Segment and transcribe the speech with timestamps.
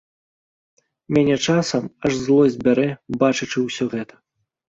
[1.17, 2.87] Мяне часам аж злосць бярэ,
[3.25, 4.13] бачачы ўсё гэта.